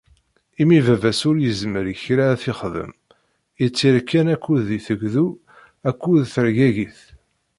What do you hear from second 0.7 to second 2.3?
baba-s ur yezmer i kra